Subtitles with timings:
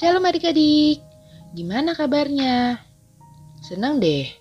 [0.00, 1.04] Shalom adik-adik,
[1.52, 2.80] gimana kabarnya?
[3.60, 4.32] Senang deh,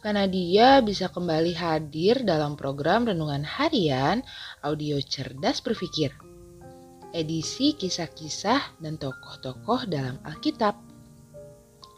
[0.00, 4.24] karena dia bisa kembali hadir dalam program Renungan Harian
[4.64, 6.16] Audio Cerdas Berpikir.
[7.12, 10.80] Edisi kisah-kisah dan tokoh-tokoh dalam Alkitab.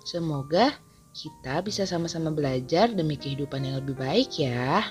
[0.02, 0.74] Semoga
[1.14, 4.90] kita bisa sama-sama belajar demi kehidupan yang lebih baik ya.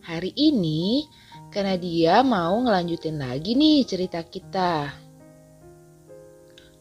[0.00, 1.04] Hari ini,
[1.52, 5.04] karena dia mau ngelanjutin lagi nih cerita kita.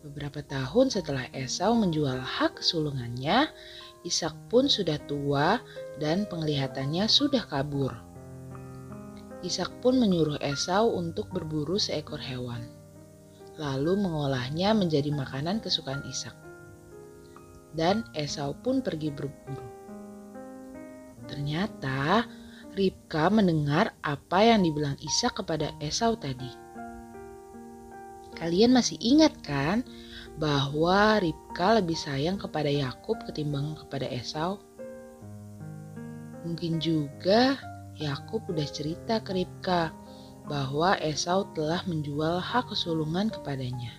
[0.06, 3.50] Beberapa tahun setelah Esau menjual hak kesulungannya,
[4.06, 5.58] Ishak pun sudah tua
[5.98, 7.90] dan penglihatannya sudah kabur.
[9.42, 12.70] Ishak pun menyuruh Esau untuk berburu seekor hewan,
[13.58, 16.38] lalu mengolahnya menjadi makanan kesukaan Ishak.
[17.74, 19.66] Dan Esau pun pergi berburu.
[21.26, 22.30] Ternyata
[22.78, 26.65] Ribka mendengar apa yang dibilang Ishak kepada Esau tadi.
[28.36, 29.82] Kalian masih ingat kan
[30.36, 34.60] bahwa Ribka lebih sayang kepada Yakub ketimbang kepada Esau?
[36.44, 37.58] Mungkin juga
[37.96, 39.96] Yakub udah cerita ke Ribka
[40.46, 43.98] bahwa Esau telah menjual hak kesulungan kepadanya.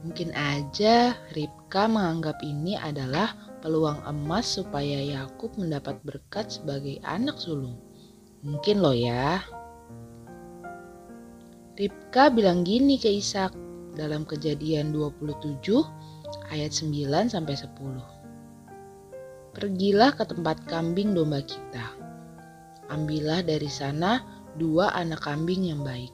[0.00, 7.76] Mungkin aja Ribka menganggap ini adalah peluang emas supaya Yakub mendapat berkat sebagai anak sulung.
[8.40, 9.44] Mungkin loh ya.
[11.80, 13.56] Ribka bilang gini ke Ishak
[13.96, 15.64] dalam kejadian 27
[16.52, 19.56] ayat 9 sampai 10.
[19.56, 21.96] Pergilah ke tempat kambing domba kita.
[22.92, 24.20] Ambillah dari sana
[24.60, 26.12] dua anak kambing yang baik.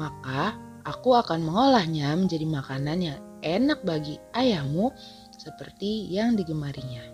[0.00, 0.56] Maka
[0.88, 4.96] aku akan mengolahnya menjadi makanan yang enak bagi ayahmu
[5.36, 7.04] seperti yang digemarinya.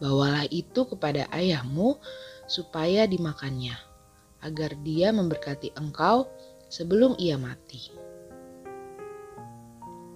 [0.00, 2.00] Bawalah itu kepada ayahmu
[2.48, 3.89] supaya dimakannya
[4.40, 6.28] agar dia memberkati engkau
[6.70, 7.92] sebelum ia mati.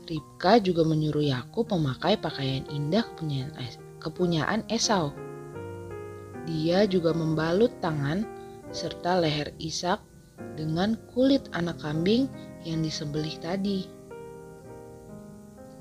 [0.05, 3.05] Ribka juga menyuruh Yakub memakai pakaian indah
[4.01, 5.17] kepunyaan Esau.
[6.45, 8.29] Dia juga membalut tangan
[8.69, 10.05] serta leher Ishak
[10.61, 12.29] dengan kulit anak kambing
[12.69, 13.89] yang disembelih tadi.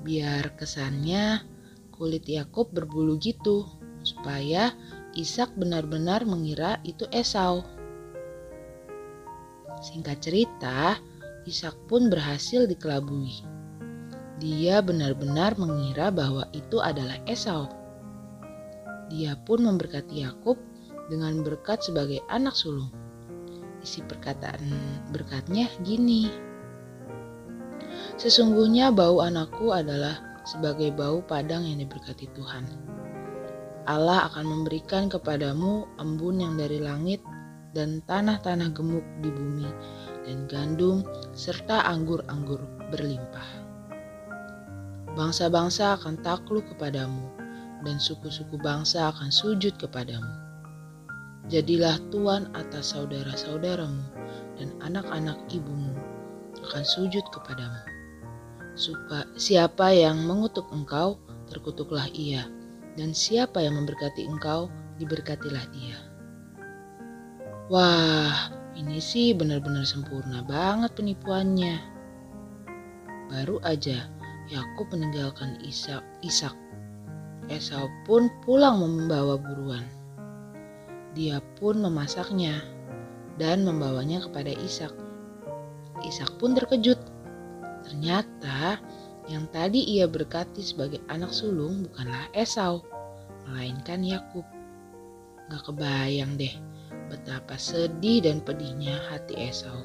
[0.00, 1.44] Biar kesannya
[1.92, 3.68] kulit Yakub berbulu gitu,
[4.00, 4.72] supaya
[5.12, 7.60] Ishak benar-benar mengira itu Esau.
[9.84, 10.96] Singkat cerita,
[11.44, 13.44] Ishak pun berhasil dikelabui.
[14.40, 17.68] Dia benar-benar mengira bahwa itu adalah Esau.
[19.12, 20.56] Dia pun memberkati Yakub
[21.12, 22.88] dengan berkat sebagai anak sulung.
[23.84, 24.72] Isi perkataan
[25.12, 26.32] berkatnya gini.
[28.16, 32.64] Sesungguhnya bau anakku adalah sebagai bau padang yang diberkati Tuhan.
[33.84, 37.20] Allah akan memberikan kepadamu embun yang dari langit
[37.74, 39.68] dan tanah-tanah gemuk di bumi,
[40.24, 41.02] dan gandum
[41.34, 42.62] serta anggur-anggur
[42.94, 43.66] berlimpah.
[45.18, 47.28] Bangsa-bangsa akan takluk kepadamu,
[47.84, 50.32] dan suku-suku bangsa akan sujud kepadamu.
[51.52, 54.00] Jadilah tuan atas saudara-saudaramu,
[54.56, 55.92] dan anak-anak ibumu
[56.64, 57.82] akan sujud kepadamu.
[58.74, 62.48] Suka, siapa yang mengutuk engkau, terkutuklah ia,
[62.98, 66.13] dan siapa yang memberkati engkau, diberkatilah dia.
[67.72, 71.80] Wah, ini sih benar-benar sempurna banget penipuannya.
[73.32, 74.04] Baru aja
[74.52, 76.52] Yakub meninggalkan Ishak, Ishak.
[77.48, 79.80] Esau pun pulang membawa buruan.
[81.16, 82.60] Dia pun memasaknya
[83.40, 84.92] dan membawanya kepada Ishak.
[86.04, 87.00] Ishak pun terkejut.
[87.80, 88.76] Ternyata
[89.24, 92.84] yang tadi ia berkati sebagai anak sulung bukanlah Esau,
[93.48, 94.44] melainkan Yakub.
[95.48, 96.73] Gak kebayang deh
[97.08, 99.84] betapa sedih dan pedihnya hati Esau.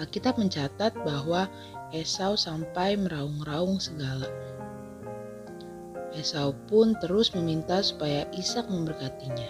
[0.00, 1.46] Alkitab mencatat bahwa
[1.92, 4.26] Esau sampai meraung-raung segala.
[6.12, 9.48] Esau pun terus meminta supaya Ishak memberkatinya.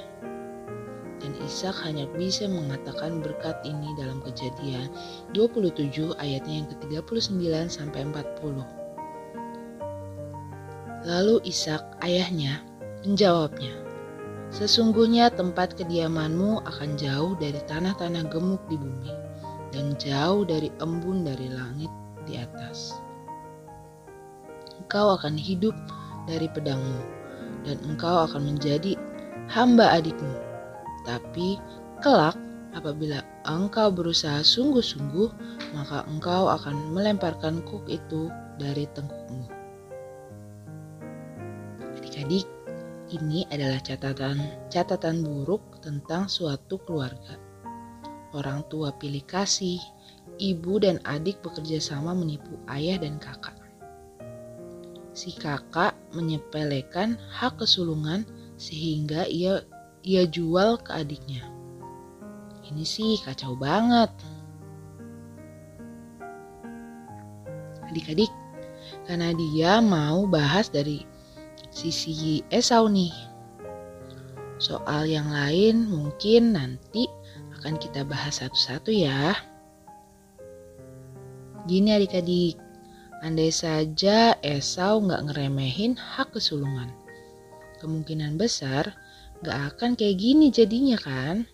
[1.22, 4.90] Dan Ishak hanya bisa mengatakan berkat ini dalam kejadian
[5.34, 8.62] 27 ayatnya yang ke-39 sampai 40.
[11.02, 12.62] Lalu Ishak ayahnya
[13.02, 13.74] menjawabnya,
[14.52, 19.12] Sesungguhnya tempat kediamanmu akan jauh dari tanah-tanah gemuk di bumi
[19.72, 21.88] dan jauh dari embun dari langit
[22.28, 22.92] di atas.
[24.76, 25.72] Engkau akan hidup
[26.28, 27.00] dari pedangmu
[27.64, 28.92] dan engkau akan menjadi
[29.48, 30.36] hamba adikmu.
[31.08, 31.56] Tapi
[32.04, 32.36] kelak
[32.76, 35.32] apabila engkau berusaha sungguh-sungguh,
[35.72, 38.28] maka engkau akan melemparkan kuk itu
[38.60, 39.48] dari tengkukmu.
[41.96, 42.44] Adik-adik,
[43.12, 44.40] ini adalah catatan
[44.72, 47.36] catatan buruk tentang suatu keluarga.
[48.32, 49.76] Orang tua pilih kasih
[50.40, 53.56] ibu dan adik bekerja sama menipu ayah dan kakak.
[55.12, 58.24] Si kakak menyepelekan hak kesulungan
[58.56, 59.60] sehingga ia
[60.00, 61.44] ia jual ke adiknya.
[62.64, 64.08] Ini sih kacau banget.
[67.92, 68.32] Adik-adik,
[69.04, 71.04] karena dia mau bahas dari
[71.82, 73.10] sisi Esau nih.
[74.62, 77.10] Soal yang lain mungkin nanti
[77.58, 79.34] akan kita bahas satu-satu ya.
[81.66, 82.54] Gini adik-adik,
[83.26, 86.94] andai saja Esau nggak ngeremehin hak kesulungan.
[87.82, 88.94] Kemungkinan besar
[89.42, 91.50] nggak akan kayak gini jadinya kan?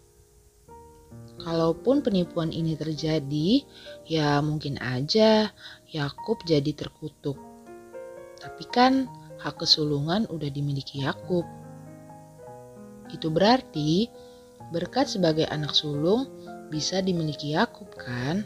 [1.41, 3.65] Kalaupun penipuan ini terjadi,
[4.05, 5.49] ya mungkin aja
[5.89, 7.41] Yakub jadi terkutuk.
[8.37, 9.09] Tapi kan
[9.39, 11.47] hak kesulungan udah dimiliki Yakub.
[13.09, 14.11] Itu berarti
[14.75, 16.29] berkat sebagai anak sulung
[16.69, 18.45] bisa dimiliki Yakub kan?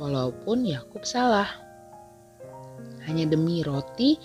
[0.00, 1.48] walaupun Yakub salah.
[3.08, 4.18] Hanya demi roti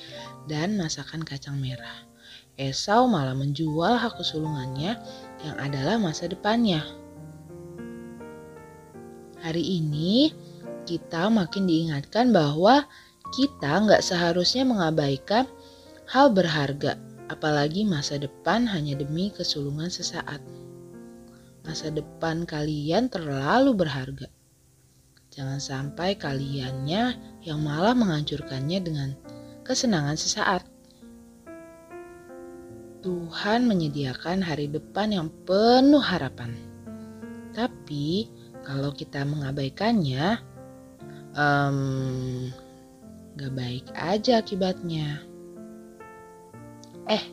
[0.50, 2.08] dan masakan kacang merah.
[2.60, 4.98] Esau malah menjual hak kesulungannya
[5.46, 6.84] yang adalah masa depannya.
[9.42, 10.30] Hari ini
[10.86, 12.86] kita makin diingatkan bahwa
[13.34, 15.48] kita nggak seharusnya mengabaikan
[16.12, 17.00] hal berharga,
[17.32, 20.44] apalagi masa depan hanya demi kesulungan sesaat.
[21.64, 24.28] Masa depan kalian terlalu berharga.
[25.32, 27.16] Jangan sampai kaliannya
[27.48, 29.16] yang malah menghancurkannya dengan
[29.64, 30.68] kesenangan sesaat.
[33.00, 36.52] Tuhan menyediakan hari depan yang penuh harapan.
[37.56, 38.28] Tapi
[38.68, 40.44] kalau kita mengabaikannya,
[41.40, 42.52] um,
[43.40, 45.31] gak baik aja akibatnya.
[47.10, 47.24] Eh,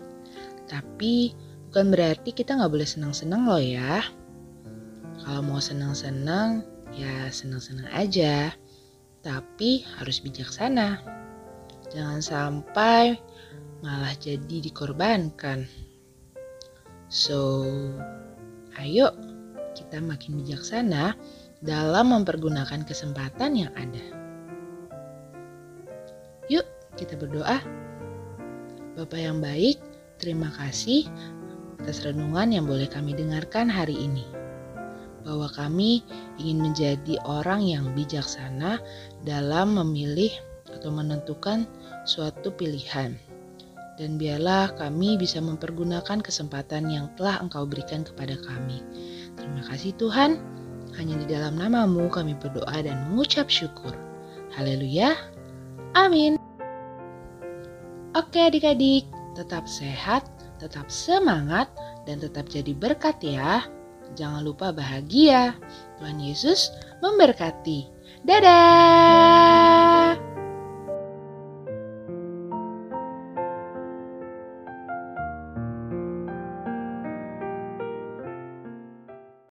[0.68, 1.32] tapi
[1.68, 4.04] bukan berarti kita gak boleh senang-senang loh ya.
[5.24, 8.54] Kalau mau senang-senang, ya senang-senang aja,
[9.20, 11.02] tapi harus bijaksana.
[11.92, 13.18] Jangan sampai
[13.84, 15.68] malah jadi dikorbankan.
[17.08, 17.64] So,
[18.76, 19.12] ayo
[19.72, 21.16] kita makin bijaksana
[21.64, 24.04] dalam mempergunakan kesempatan yang ada.
[26.52, 27.87] Yuk, kita berdoa.
[28.98, 29.78] Bapak yang baik,
[30.18, 31.06] terima kasih
[31.78, 34.26] atas renungan yang boleh kami dengarkan hari ini
[35.22, 36.02] bahwa kami
[36.42, 38.82] ingin menjadi orang yang bijaksana
[39.22, 40.34] dalam memilih
[40.74, 41.70] atau menentukan
[42.10, 43.14] suatu pilihan.
[44.02, 48.82] Dan biarlah kami bisa mempergunakan kesempatan yang telah Engkau berikan kepada kami.
[49.38, 50.42] Terima kasih Tuhan,
[50.98, 53.94] hanya di dalam namamu kami berdoa dan mengucap syukur.
[54.58, 55.14] Haleluya.
[55.94, 56.37] Amin.
[58.16, 59.04] Oke adik-adik,
[59.36, 60.24] tetap sehat,
[60.56, 61.68] tetap semangat,
[62.08, 63.64] dan tetap jadi berkat ya.
[64.16, 65.52] Jangan lupa bahagia.
[66.00, 66.72] Tuhan Yesus
[67.04, 67.84] memberkati.
[68.24, 69.87] Dadah!